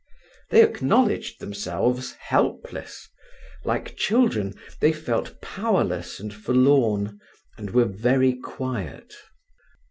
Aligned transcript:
They 0.49 0.63
acknowledged 0.63 1.39
themselves 1.39 2.13
helpless; 2.13 3.07
like 3.65 3.95
children, 3.95 4.55
they 4.79 4.93
felt 4.93 5.39
powerless 5.41 6.19
and 6.19 6.33
forlorn, 6.33 7.19
and 7.59 7.69
were 7.69 7.85
very 7.85 8.33
quiet. 8.33 9.13